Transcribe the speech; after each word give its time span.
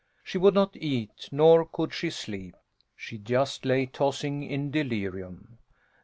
She 0.23 0.39
would 0.39 0.55
not 0.55 0.75
eat, 0.77 1.29
nor 1.31 1.63
could 1.63 1.93
she 1.93 2.09
sleep; 2.09 2.55
she 2.95 3.19
just 3.19 3.65
lay 3.65 3.85
tossing 3.85 4.41
in 4.41 4.71
delirium. 4.71 5.59